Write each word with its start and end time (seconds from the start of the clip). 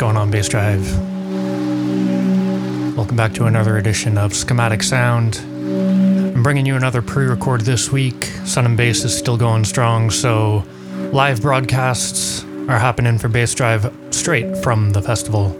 going 0.00 0.16
on, 0.16 0.30
Bass 0.30 0.48
Drive? 0.48 0.96
Welcome 2.96 3.16
back 3.16 3.34
to 3.34 3.44
another 3.44 3.76
edition 3.76 4.16
of 4.16 4.32
Schematic 4.32 4.82
Sound. 4.82 5.36
I'm 5.36 6.42
bringing 6.42 6.64
you 6.64 6.74
another 6.74 7.02
pre 7.02 7.26
record 7.26 7.60
this 7.60 7.92
week. 7.92 8.24
Sun 8.46 8.64
and 8.64 8.78
Bass 8.78 9.04
is 9.04 9.14
still 9.14 9.36
going 9.36 9.62
strong, 9.66 10.10
so 10.10 10.64
live 11.12 11.42
broadcasts 11.42 12.44
are 12.66 12.78
happening 12.78 13.18
for 13.18 13.28
Bass 13.28 13.54
Drive 13.54 13.94
straight 14.08 14.56
from 14.62 14.92
the 14.92 15.02
festival. 15.02 15.50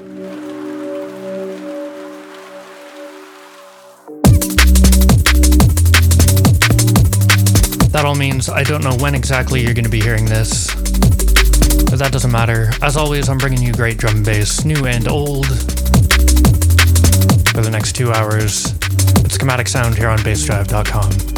That 7.90 8.04
all 8.06 8.14
means 8.14 8.48
I 8.48 8.62
don't 8.62 8.82
know 8.82 8.96
when 8.96 9.14
exactly 9.14 9.60
you're 9.60 9.74
going 9.74 9.84
to 9.84 9.90
be 9.90 10.00
hearing 10.00 10.24
this, 10.24 10.74
that 12.00 12.12
doesn't 12.12 12.32
matter. 12.32 12.70
As 12.80 12.96
always, 12.96 13.28
I'm 13.28 13.36
bringing 13.36 13.62
you 13.62 13.72
great 13.72 13.98
drum 13.98 14.16
and 14.16 14.24
bass, 14.24 14.64
new 14.64 14.86
and 14.86 15.06
old, 15.06 15.46
for 15.46 15.52
the 17.60 17.68
next 17.70 17.92
two 17.92 18.10
hours. 18.10 18.72
It's 19.22 19.34
Schematic 19.34 19.68
Sound 19.68 19.98
here 19.98 20.08
on 20.08 20.18
bassdrive.com. 20.20 21.29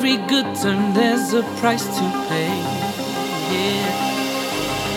every 0.00 0.16
good 0.28 0.46
turn, 0.56 0.94
there's 0.94 1.34
a 1.34 1.42
price 1.60 1.84
to 1.84 2.04
pay. 2.26 2.48
Yeah. 3.52 3.90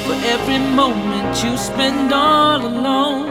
For 0.05 0.15
every 0.33 0.59
moment 0.59 1.43
you 1.43 1.57
spend 1.57 2.13
all 2.13 2.65
alone, 2.65 3.27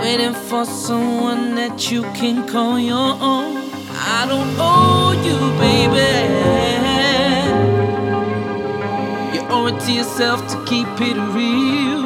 waiting 0.00 0.34
for 0.34 0.64
someone 0.64 1.54
that 1.54 1.88
you 1.88 2.02
can 2.18 2.48
call 2.48 2.80
your 2.80 3.12
own. 3.32 3.70
I 3.94 4.26
don't 4.26 4.56
owe 4.58 5.12
you, 5.28 5.38
baby. 5.62 6.14
You 9.34 9.42
owe 9.54 9.66
it 9.68 9.78
to 9.84 9.92
yourself 9.92 10.48
to 10.48 10.56
keep 10.64 10.88
it 11.00 11.16
real. 11.38 12.02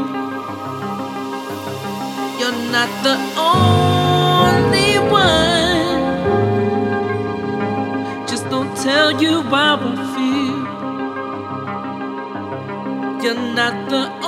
You're 2.39 2.61
not 2.77 2.91
the 3.07 3.17
only 3.41 4.99
one. 5.11 5.52
Tell 8.83 9.23
you 9.23 9.43
how 9.43 9.79
I 9.81 9.95
feel. 10.15 10.63
You're 13.23 13.43
not 13.55 13.75
the 13.91 14.22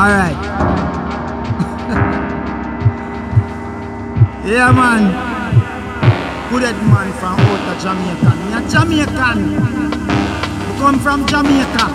Alright. 0.00 0.32
yeah, 4.46 4.72
man. 4.72 5.12
Good 6.48 6.62
man 6.88 7.12
from 7.20 7.38
out 7.38 7.68
of 7.68 7.76
Jamaica. 7.82 8.32
Me 8.40 8.56
a 8.56 8.60
Jamaican. 8.70 9.38
We 10.56 10.72
come 10.78 10.98
from 11.00 11.26
Jamaica. 11.26 11.86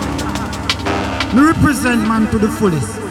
Me 1.34 1.40
represent 1.46 2.06
man 2.06 2.30
to 2.30 2.38
the 2.38 2.48
fullest. 2.48 3.05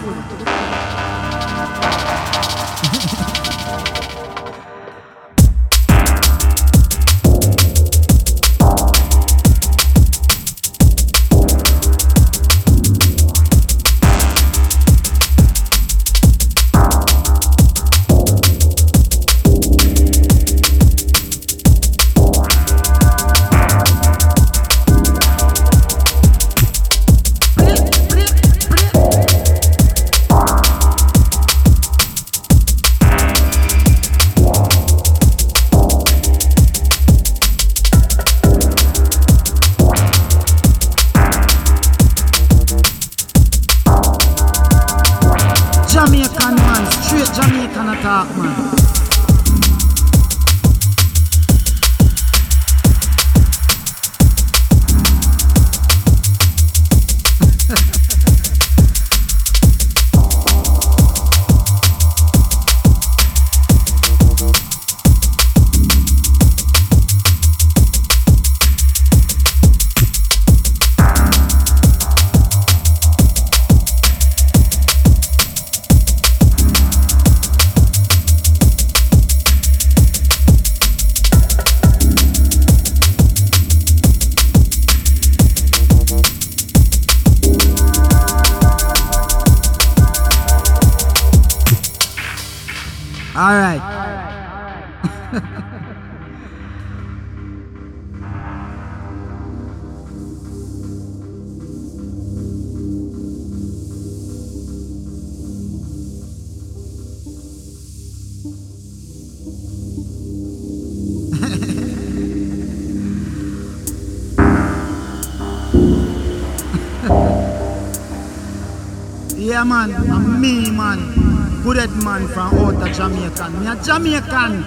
Jamaican. 123.86 124.64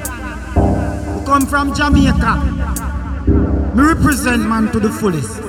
Come 1.27 1.47
from 1.47 1.75
Jamaica. 1.75 2.37
Me 3.75 3.83
represent 3.83 4.49
man 4.49 4.71
to 4.71 4.79
the 4.79 4.91
fullest. 4.91 5.41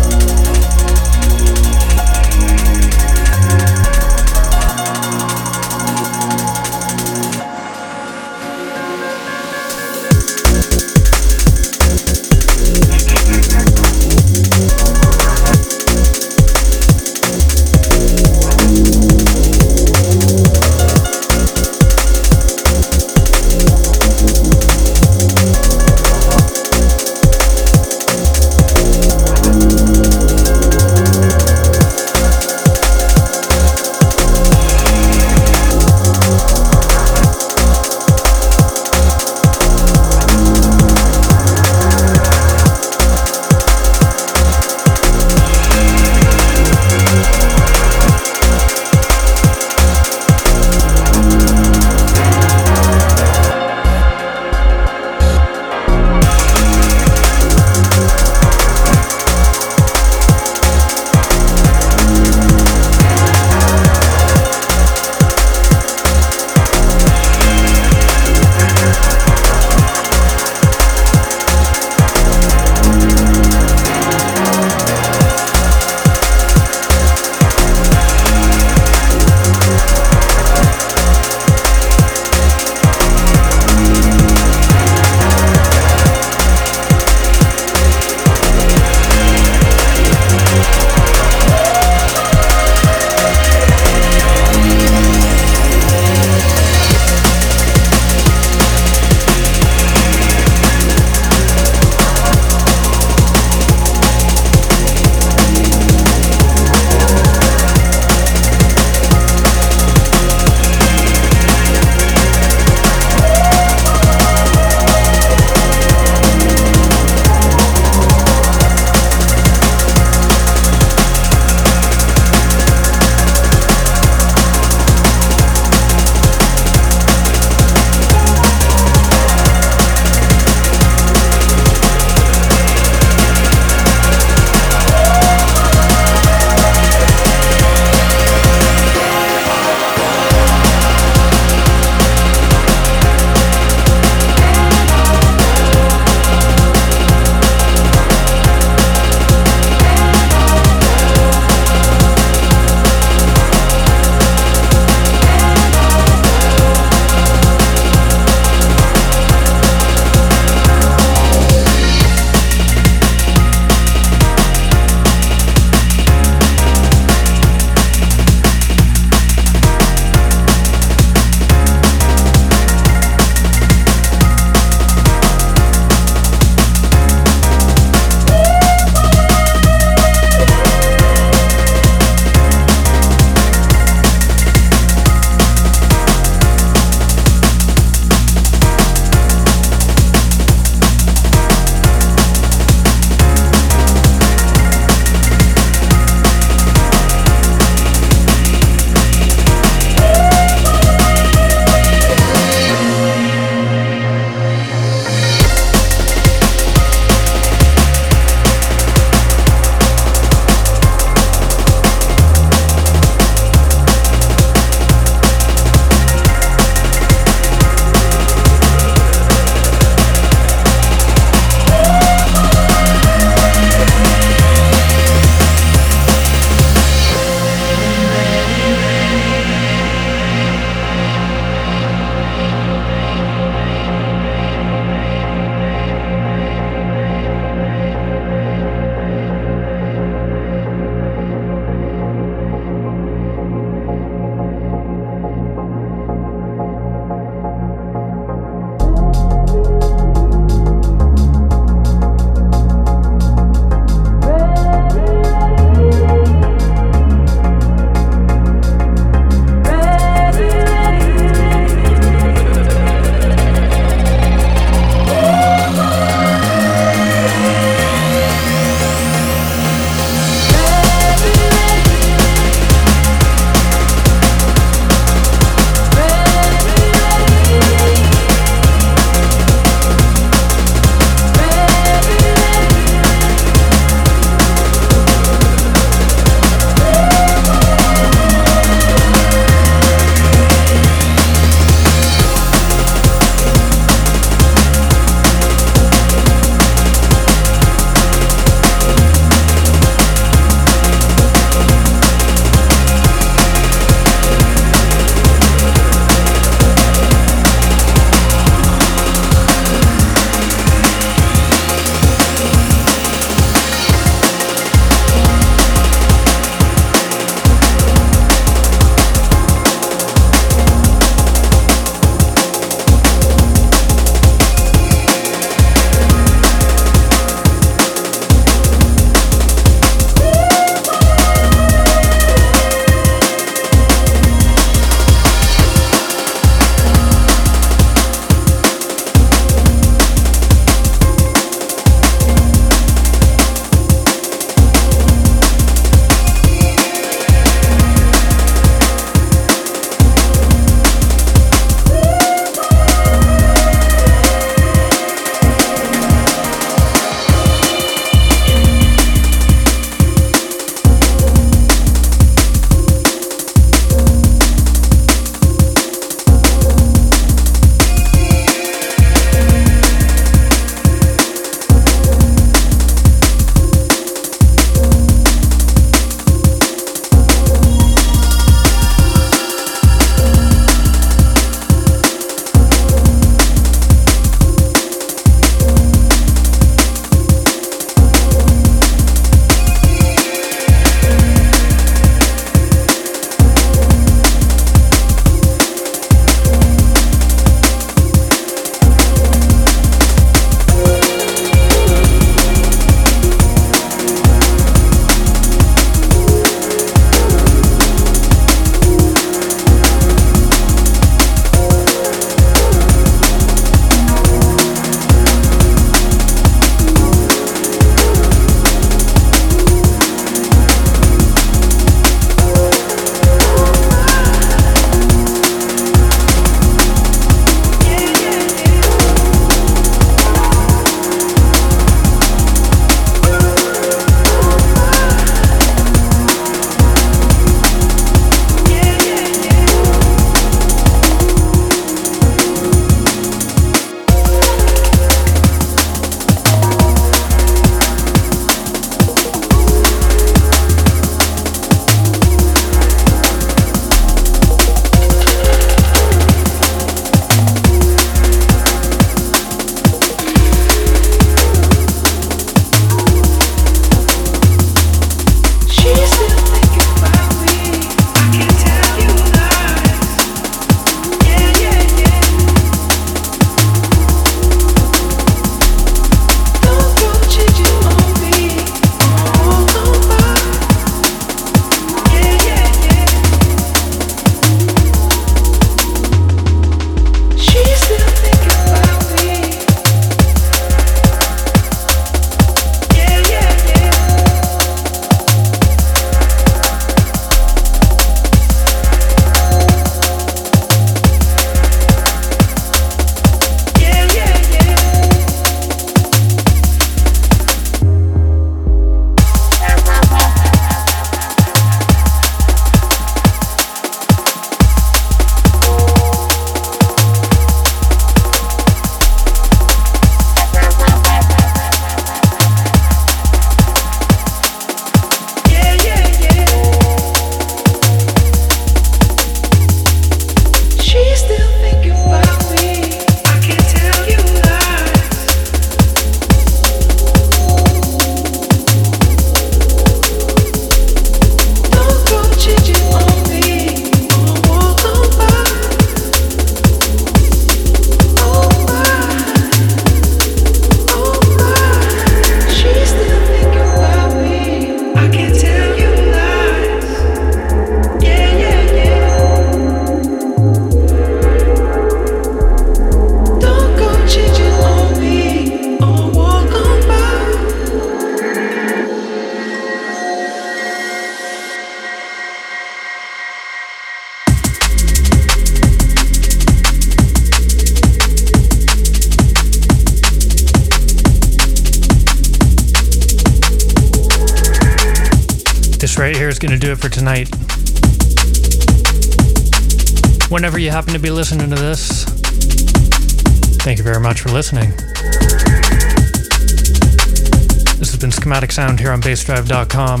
Here 598.88 598.94
on 598.94 599.02
bassdrive.com. 599.02 600.00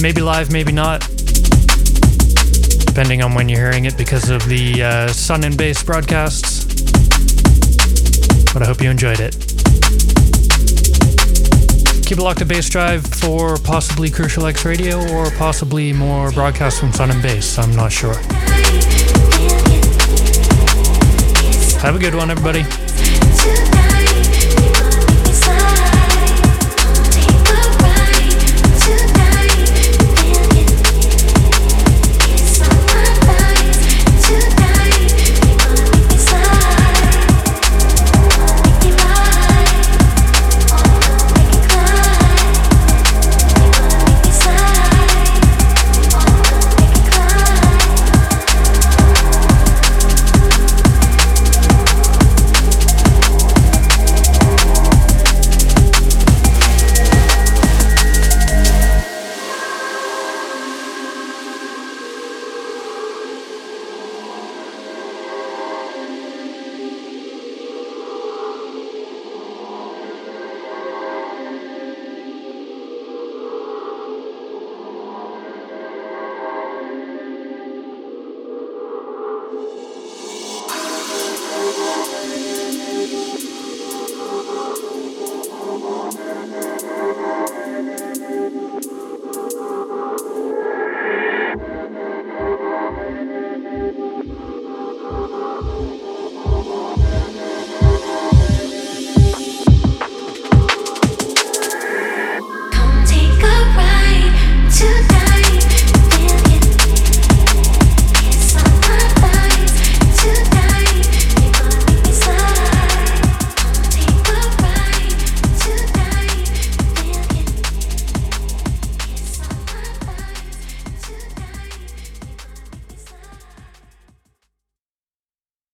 Maybe 0.00 0.22
live, 0.22 0.50
maybe 0.50 0.72
not, 0.72 1.00
depending 2.86 3.22
on 3.22 3.34
when 3.34 3.50
you're 3.50 3.58
hearing 3.58 3.84
it 3.84 3.98
because 3.98 4.30
of 4.30 4.42
the 4.48 4.82
uh, 4.82 5.08
Sun 5.08 5.44
and 5.44 5.58
Bass 5.58 5.82
broadcasts. 5.82 6.64
But 8.54 8.62
I 8.62 8.66
hope 8.66 8.80
you 8.80 8.88
enjoyed 8.88 9.20
it. 9.20 9.36
Keep 12.06 12.16
it 12.16 12.22
locked 12.22 12.38
to 12.38 12.46
Bass 12.46 12.70
Drive 12.70 13.04
for 13.04 13.58
possibly 13.58 14.08
Crucial 14.08 14.46
X 14.46 14.64
Radio 14.64 15.06
or 15.12 15.30
possibly 15.32 15.92
more 15.92 16.32
broadcasts 16.32 16.80
from 16.80 16.94
Sun 16.94 17.10
and 17.10 17.22
Bass. 17.22 17.58
I'm 17.58 17.76
not 17.76 17.92
sure. 17.92 18.14
Have 21.82 21.94
a 21.94 21.98
good 21.98 22.14
one, 22.14 22.30
everybody. 22.30 23.79